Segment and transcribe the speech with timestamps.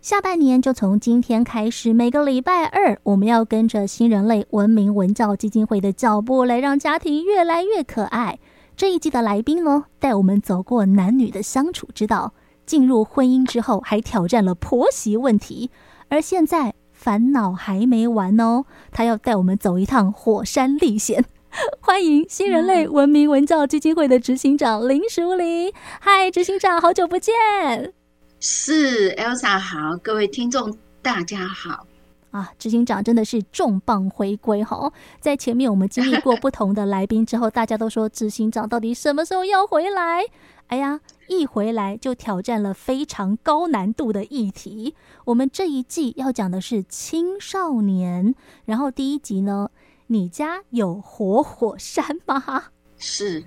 [0.00, 8.38] 下半年就从今天开始，每个礼拜二，我们要跟着新人类文明文教基金会的脚步，来让家庭越来越可爱。
[8.74, 12.32] 这一季的来宾呢，带我们走过男女的相处之道，
[12.64, 15.70] 进入婚姻之后，还挑战了婆媳问题。
[16.08, 21.22] 而现在烦恼还没完哦，他要带我们走一趟火山历险。
[21.82, 25.70] 欢迎新人类文明文教基金会的执行长林淑玲。
[26.00, 27.99] 嗨，执行长，好久不见。
[28.42, 31.86] 是 Elsa 好，各位听众大家好。
[32.30, 34.90] 啊，执行长真的是重磅回归哈！
[35.20, 40.24] 在前面我们经历过 不同的来宾之后，大家都说执行长到底什么时候要回来？
[40.68, 44.94] 哎呀，一回来就挑战了非常高难度的议题。
[45.26, 49.68] 我们这一季要讲的是青少年，然后第一集呢，
[50.06, 52.68] 你家有活火山吗？
[52.96, 53.44] 是，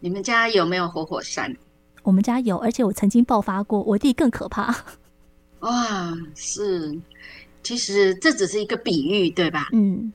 [0.00, 1.54] 你们家有没有活火山？
[2.06, 4.72] 我们家有，而且我曾经爆发过，我弟更可怕。
[5.58, 6.96] 哇，是。
[7.64, 9.70] 其实这只是一个比喻，对吧？
[9.72, 10.12] 嗯，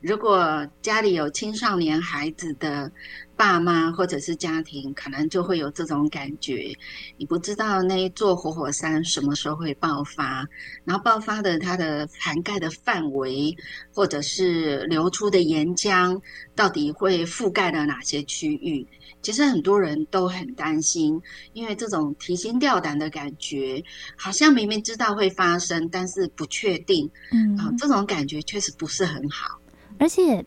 [0.00, 2.90] 如果家里有青少年孩子的
[3.36, 6.72] 爸妈或者是家庭，可能就会有这种感觉。
[7.16, 10.46] 你不知道那一座活火山什么时候会爆发，
[10.84, 13.56] 然后爆发的它的涵盖的范围，
[13.92, 16.20] 或者是流出的岩浆，
[16.54, 18.86] 到底会覆盖了哪些区域？
[19.20, 21.20] 其实很多人都很担心，
[21.52, 23.82] 因为这种提心吊胆的感觉，
[24.16, 27.10] 好像明明知道会发生，但是不确定。
[27.32, 29.60] 嗯，啊，这种感觉确实不是很好。
[29.98, 30.44] 而且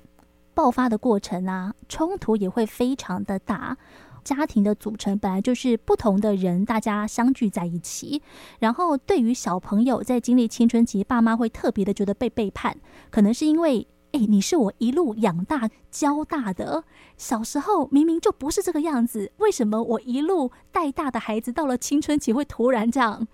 [0.53, 3.77] 爆发的过程啊，冲突也会非常的大。
[4.23, 8.22] 家庭的组成本来就是不同的人，大家相聚在一起，
[8.59, 12.77] 然后对于小朋友在经历青春期，爸妈会特别的觉得被背叛，
[13.09, 13.88] 可能是因为。
[14.13, 16.83] 哎，你是我一路养大教大的，
[17.16, 23.25] 小时候明明就不是这个样子，为什么我一路带大的孩子到了青春期会突然这样？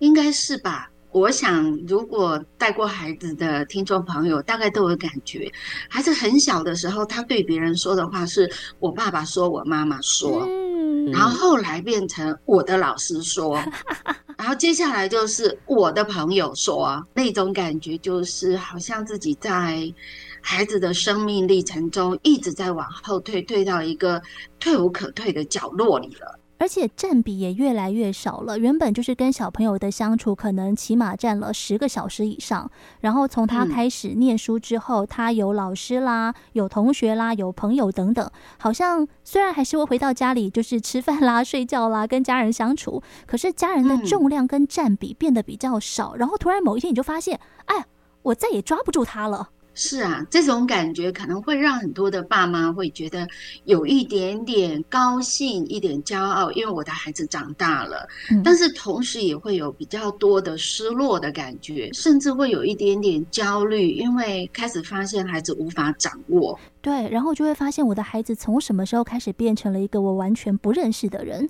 [0.00, 0.90] 应该是吧？
[1.18, 5.50] 我想，如果带过孩子的听众朋友，大概都有感觉，
[5.90, 8.48] 孩子很小的时候，他对别人说的话是
[8.78, 13.56] 我爸爸说，我妈妈说，嗯，然后后来变成我的老师说，
[14.38, 19.92] 然后接下来就是我的朋友说，那种感觉就是好像自己在
[20.40, 24.22] 孩子的生命历程中一直在往后退，退到一个
[24.60, 26.38] 退无可退的角落里了。
[26.58, 28.58] 而且占比也越来越少了。
[28.58, 32.70] 原本就是跟小朋友的相处，可能起码占了十个小时以上。
[33.00, 38.30] 然后从他开始念书之后，他有老师啦，有同学啦，有朋友等等。
[38.58, 43.02] 好像虽然还是会回到家里，就是吃饭啦、 睡觉啦，跟家人相处。
[43.26, 46.16] 可是家人的重量跟占比变得比较少。
[46.16, 47.86] 然后突然某一天，你就发现，哎，
[48.22, 49.50] 我再也抓不住他了。
[49.80, 53.24] 是啊，这种感觉可能会让很多的爸妈会觉得
[53.64, 58.04] 有一点点高兴，一点骄傲，因为我的孩子长大了。
[58.28, 58.42] 嗯。
[58.42, 66.58] 但是同时也会有比较多的失落的感觉，甚至会有一点点焦虑，因为开始发现孩子无法掌握。
[66.82, 71.48] 对，然后就会发现我的孩子从什么时候开始变成了一个我完全不认识的人，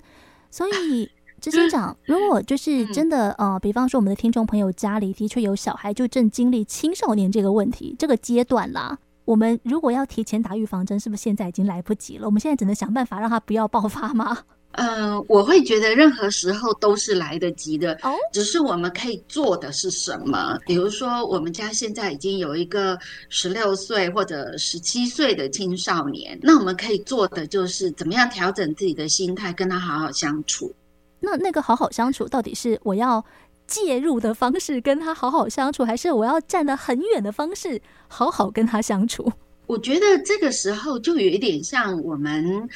[0.51, 1.09] 所以。
[1.39, 12.25] 执行长，如果就是真的，呃，比方说我们的听众朋友家里的确有小孩，就正经历青少年这个问题这个阶段啦，我们如果要提前打预防针，是不是现在已经来不及了？
[12.25, 14.37] 我们现在只能想办法让他不要爆发吗？
[14.73, 20.59] 嗯、 呃，我会觉得任何时候都是来得及的，哦，只是我们可以做的是什么？
[20.67, 22.97] 比如说，我们家现在已经有一个
[23.29, 30.71] 十六岁或者十七岁的青少年，那我们可以做的就是怎么样调整自己的心态，跟他好好相处。
[31.19, 33.23] 那那个好好相处，到底是我要
[33.67, 39.31] 介入的方式跟他好好相处，还是我要站得很远的方式好好跟他相处？
[39.67, 42.67] 我觉得这个时候就有一点像我们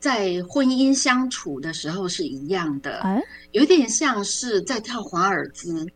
[0.00, 3.22] 在婚姻相处的时候是一样的，哎，
[3.52, 5.86] 有点像是在跳华尔兹。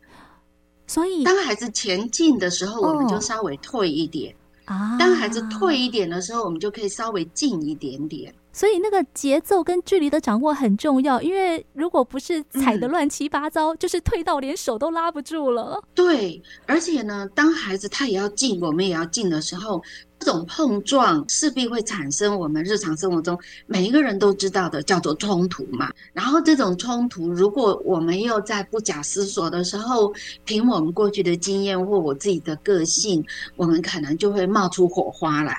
[0.87, 4.33] 所以当孩子前进的时候，我们就稍微退一点
[4.63, 8.33] 啊；当孩子退一点的时候，我们就可以稍微近一点点。
[8.55, 15.83] 所以那个节奏跟距离的掌握很重要，因为如果不是踩得乱七八糟，嗯，就是退到连手都拉不住了。
[15.93, 19.83] 对，而且呢，当孩子他也要进，我们也要进的时候，
[20.19, 23.37] 这种碰撞势必会产生我们日常生活中
[23.67, 25.91] 每一个人都知道的叫做冲突嘛。
[26.13, 30.13] 然后这种冲突，如果我们又在不假思索的时候，
[30.45, 33.21] 凭我们过去的经验或我自己的个性，
[33.57, 35.57] 我们可能就会冒出火花来。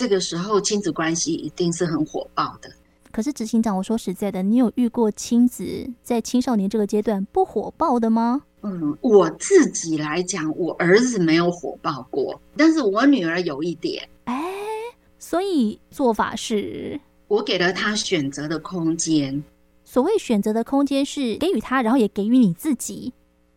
[0.00, 2.72] 这个时候亲子关系一定是很火爆的。
[3.12, 8.40] 可是执行长，我说实在的，你有遇过亲子在青少年这个阶段不火爆的吗？
[8.62, 14.08] 嗯，我自己来讲，我儿子没有火爆过，但是我女儿有一点。
[14.24, 14.42] 哎，
[15.18, 16.98] 所以做法是，
[17.28, 19.44] 我给了他选择的空间。
[19.84, 23.12] 所谓选择的空间是给予他，然后也给予你自己。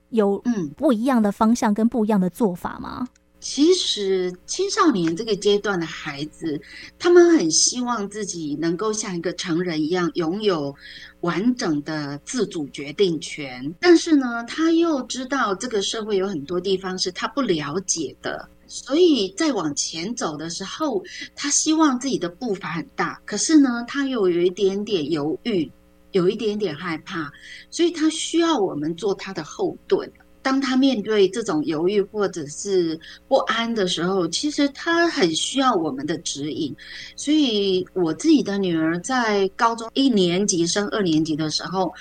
[0.10, 3.08] 有嗯不一样的方向跟不一样的做法吗？
[3.44, 6.60] 其实青少年这个阶段的孩子，
[6.98, 10.74] 他们很希望自己能够像一个成人一样拥有
[11.20, 21.04] 完整的自主决定权，但是呢，他又知道这个社会有很多地方是他不了解的，所以在往前走的时候，
[21.36, 25.70] 他希望自己的步伐很大，可是呢，他又有一点点犹豫，
[26.12, 27.30] 有一点点害怕，
[27.70, 30.10] 所以他需要我们做他的后盾。
[30.44, 33.00] 当他面对这种犹豫或者是
[33.30, 36.76] 不安的时候，其实他很需要我们的指引。
[37.16, 41.94] 所以，我自己的女儿在高中一年级升二年级的时候，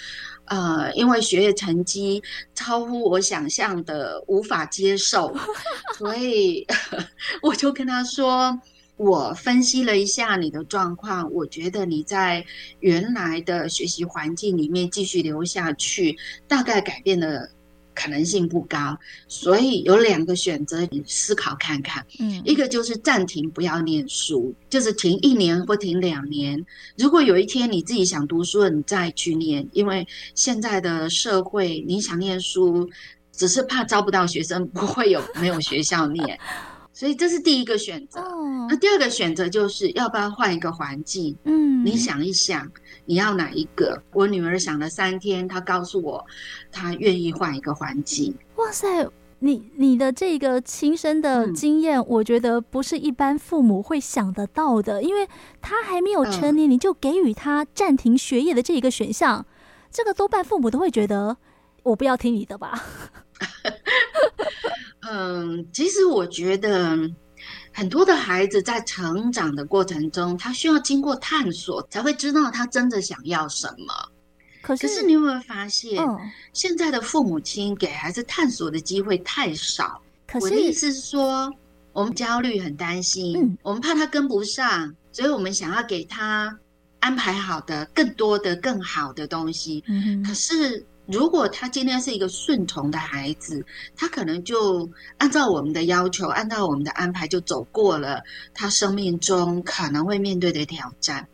[0.47, 2.21] 呃，因为学业成绩
[2.53, 5.35] 超乎我想象的无法接受，
[5.97, 6.67] 所以
[7.43, 8.61] 我就跟她说
[8.99, 12.44] ：“我分析了一下你的状况，我觉得你在
[12.81, 16.19] 原来的学习环境里面继续留下去，
[16.49, 17.49] 大概改变了。”
[17.94, 18.99] 可能性不高，
[19.29, 22.05] 所以有两个选择，你思考看看。
[22.19, 26.65] 嗯，一个就是暂停，不要念书，就是停一年或停两年。
[26.97, 32.89] 如果有一天你自己想读书了，你再去念，因为现在的社会，你想念书，
[33.31, 36.39] 只是怕招不到学生，不会有没有学校念。
[36.93, 38.21] 所以这是第一个选择。
[38.21, 41.37] 哦，那第二个选择就是要不要换一个环境？
[41.44, 42.71] 嗯，你想一想。
[43.05, 44.00] 你要哪一个？
[44.12, 46.25] 我女儿想了三天，她告诉我，
[46.71, 48.33] 她愿意换一个环境。
[48.56, 49.11] 哇塞，
[49.41, 55.27] 你你的这个亲身的经验，嗯，我觉得不是一般父母会想得到的，因为
[55.61, 59.44] 他还没有成年，嗯，你就给予他暂停学业的这一个选项，
[59.91, 61.37] 这个多半父母都会觉得，
[61.83, 62.85] 我不要听你的吧。
[65.12, 66.99] 嗯，其实我觉得。
[67.75, 73.94] 很多的孩子在成长的过程中，他需要经过探索，才会知道他真的想要什么。
[74.61, 76.19] 可是，可是你有没有发现，嗯，
[76.53, 80.00] 现在的父母亲给孩子探索的机会太少？
[80.29, 81.50] 可是，我的意思是说，
[81.93, 86.56] 我们焦虑、很担心，嗯，我们怕他跟不上，所以我们想要给他
[87.00, 89.82] 安排好的、更多的、更好的东西。
[89.88, 90.87] 嗯，可是。
[91.06, 93.64] 如果他今天是一个顺从的孩子，
[93.96, 94.88] 他可能就
[95.19, 98.22] 按照我们的要求，按照我们的安排就走过了
[98.54, 101.28] 他生命中可能会面对的挑战。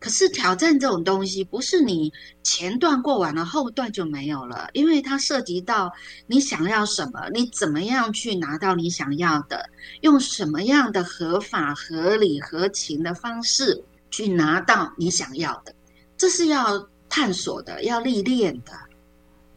[0.00, 2.12] 可是挑战这种东西，不是你
[2.42, 5.90] 前段过完了，后段就没有了，因为它涉及到
[6.26, 9.70] 你想要什么，你怎么样去拿到你想要的，
[10.02, 15.74] 用什么样的合法、合理、合情的方式去拿到你想要的，
[16.18, 18.72] 这是要探索的，要历练的。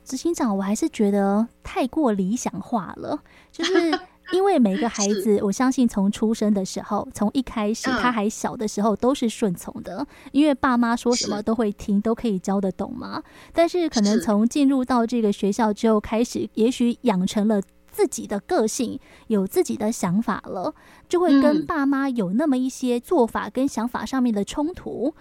[0.07, 3.19] 执行长，我还是觉得太过理想化了。
[3.51, 3.73] 就是
[4.33, 13.21] 因为每个孩子，我相信从出生的时候，从一开始他还小的时候都是顺从的，因为爸妈说什么都会听，都可以教得懂嘛。
[13.53, 20.73] 但是可能从进入到这个学校之后，开始也许养成了自己的个性，有自己的想法了，
[21.07, 25.13] 就会跟爸妈有那么一些做法跟想法上面的冲突。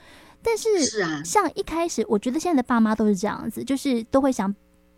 [0.42, 0.84] 但是，
[1.24, 4.52] 像一开始，我觉得现在的爸妈都是这样子，就是都会想。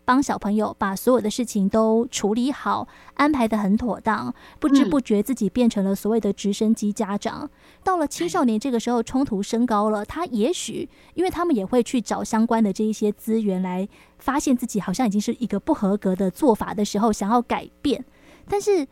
[0.09, 7.41] 帮小朋友把所有的事情都处理好，安排的很妥当，不知不觉自己变成了所谓的直升机家长。
[7.43, 7.49] 嗯。
[7.83, 18.03] 到了青少年这个时候，冲突升高了，他也许因为他们也会去找相关的这一些资源来发现自己好像已经是一个不合格的做法的时候，想要改变，
[18.47, 18.87] 但是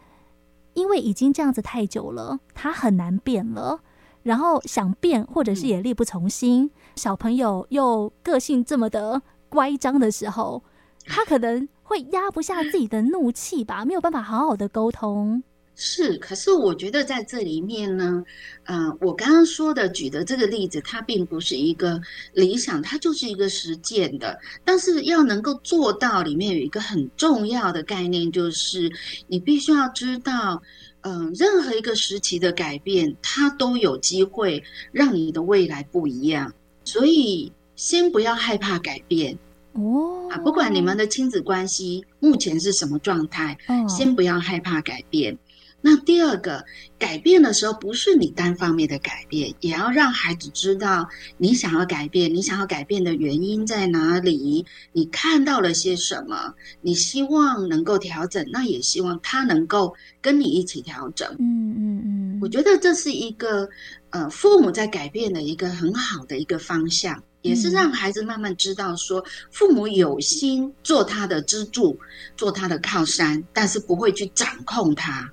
[0.75, 3.79] 因为已经这样子太久了，他很难变了。
[4.21, 10.61] 然后想变，或者是也力不从心，小朋友又个性这么的乖张的时候。
[11.07, 15.41] 他可能会压不下自己的怒气吧，没有办法好好的沟通。
[15.79, 18.23] 是，可是我觉得在这里面呢，
[18.63, 22.01] 嗯、我刚刚说的举的这个例子，它并不是一个
[22.33, 24.39] 理想，它就是一个实践的。
[24.65, 28.91] 但是要能够做到，里面有一个很重要的概念，就是
[29.27, 30.63] 你必须要知道，
[31.01, 36.51] 嗯、任何一个时期的改变，它都有机会让你的未来不一样。
[36.85, 39.37] 所以，先不要害怕改变。
[39.77, 45.37] 哦，啊，不管你们的亲子关系目前是什么状态，哦，先不要害怕改变。
[45.79, 46.65] 那第二个，
[46.97, 51.07] 改变的时候不是你单方面的改变，也要让孩子知道
[51.37, 61.29] 你想要改变，你想要改变的原因在哪里，你看到了些什么，你希望能够调整，那也希望他能够跟你一起调整。
[61.37, 63.69] 嗯嗯嗯，我觉得这是一个
[64.09, 67.23] 呃，父母在改变的一个很好的一个方向。
[67.41, 71.97] 也是让孩子慢慢知道，说父母有心做他的支柱，
[72.35, 75.31] 做他的靠山，但是不会去掌控他。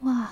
[0.00, 0.30] 哇，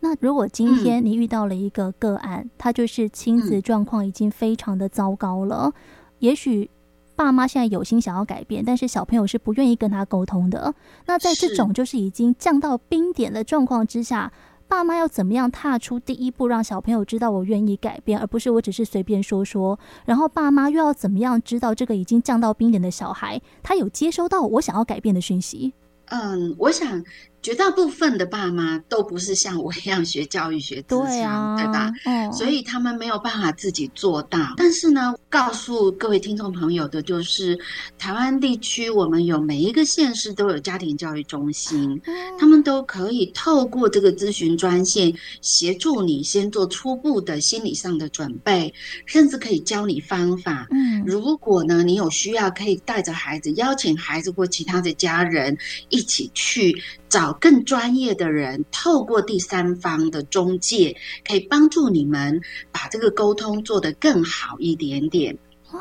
[0.00, 5.72] 那如果今天你遇到了一个个案，嗯、他就是亲子状况已经非常的糟糕了，嗯、
[6.20, 6.70] 也许
[7.14, 10.74] 爸妈现在有心想要改变，但是小朋友是不愿意跟他沟通的。
[11.06, 14.32] 那在这种就是已经降到冰点的状况之下，
[14.70, 19.76] 爸妈要怎么样踏出第一步，让小朋友知道我愿意改变，而不是我只是随便说说。
[20.06, 25.74] 然后爸妈又要怎么样知道这个已经降到冰点的小孩，他有接收到我想要改变的讯息？
[26.06, 27.02] 嗯，我想。
[27.42, 31.90] 绝大部分的爸妈都不是像我一样学教育学咨商，对啊，对吧？
[32.04, 34.54] 嗯，所以他们没有办法自己做到。
[34.56, 37.58] 但是呢，告诉各位听众朋友的就是，
[37.98, 42.00] 台湾地区我们有每一个县市都有家庭教育中心，
[42.38, 48.72] 他们都可以透过这个咨询专线协助你先做初步的心理上的准备，
[49.06, 50.66] 甚至可以教你方法。
[50.70, 55.56] 嗯，如果呢你有需要，可以带着孩子，邀请孩子或其他的家人
[55.88, 56.76] 一起去。
[57.10, 62.40] 找更专业的人，透过第三方的中介，可以帮助你们
[62.72, 65.36] 把这个沟通做得更好一点点。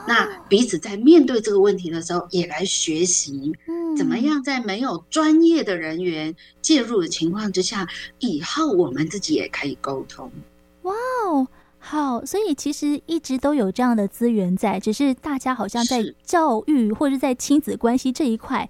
[0.08, 3.54] 那彼此在面对这个问题的时候，也来学习，
[3.98, 7.88] 怎么样在没有专业的人员介入的情况之下，
[8.20, 10.32] 以后我们自己也可以沟通。
[10.82, 10.94] 哇
[11.26, 11.48] 哦，
[11.80, 18.70] 好，所以其实一直都有这样的资源在，只是大家好像在教育或者在亲子关系这一块。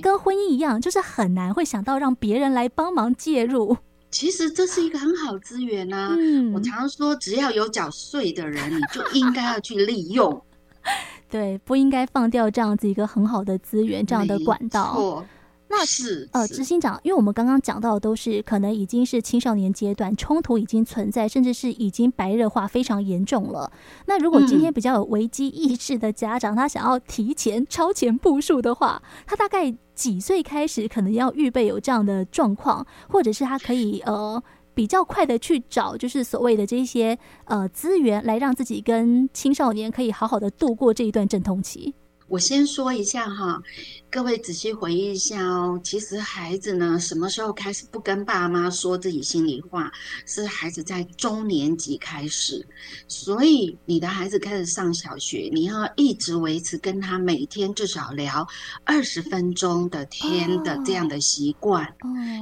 [0.00, 3.76] 跟婚姻一样，就是很难会想到让别人来帮忙介入。
[4.10, 6.14] 其实这是一个很好资源啊！
[6.16, 10.42] 嗯，我常说，只要有缴税的人，你就应该要去利用。
[11.28, 15.26] 对，不应该放掉这样子一个很好的资源，这样的管道。
[15.68, 23.70] 那是呃，执行长，因为我们刚刚讲到的都是可能已经是青少年阶段，冲突已经存在，甚至是已经白热化非常严重了。
[24.06, 34.40] 那如果今天比较有危机意识的家长，他想要提前超前部署的话，他大概几岁开始可能要预备有这样的状况，或者是他可以呃
[34.72, 41.92] 比较快的去找，就是所谓的这些呃资源，来让自己跟青少年可以好好的度过这一段阵痛期。
[42.28, 43.62] 我先说一下哈，
[44.10, 45.80] 各位仔细回忆一下哦。
[45.84, 49.92] 其实孩子呢，什么时候开始不跟爸妈说自己心里话？
[50.26, 52.66] 是孩子在中年级开始。
[53.06, 58.44] 所以你的孩子开始上小学，你要一直维持跟他每天至少聊
[58.82, 61.94] 二十分钟的天的这样的习惯。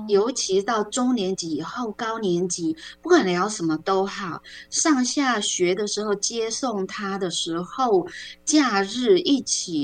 [0.08, 8.08] 尤其到中年级以后，高年级不管聊什么都好，上下学的时候接送他的时候，
[8.46, 9.74] 假日一起。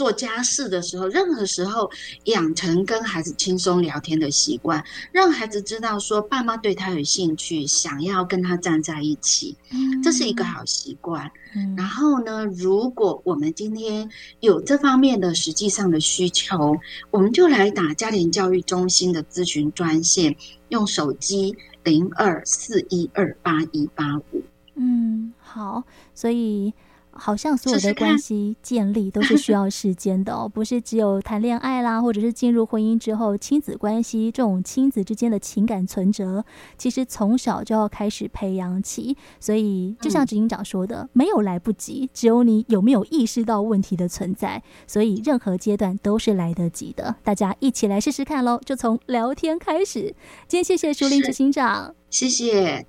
[0.00, 1.90] 做家事的时候，任何时候
[2.24, 9.54] 养成跟孩子轻松聊天的习惯，让孩子知道说爸妈对他有兴趣，想要跟他站在一起，
[10.02, 11.30] 这是一个好习惯。
[11.76, 14.08] 然后呢，如果我们今天
[14.40, 16.74] 有这方面的实际上的需求，
[17.10, 20.34] 我们就来打家庭教育中心的咨询专线，
[20.70, 21.54] 用手机
[21.84, 24.42] 零二四一二八一八五。
[24.76, 26.72] 嗯，好，所以。
[27.12, 36.44] 好像所有的关系建立都是需要时间的哦，不是只有谈恋爱啦，或者是进入婚姻之后，亲子关系这种亲子之间的情感存折，
[36.78, 39.16] 其实从小就要开始培养起。
[39.38, 44.62] 所以，就像执行长说的，没有来不及，只有你有没有意识到问题的存在。
[44.86, 47.16] 所以，任何阶段都是来得及的。
[47.22, 50.14] 大家一起来试试看喽，就从聊天开始。
[50.46, 52.86] 今天谢谢淑铃执行长，谢谢。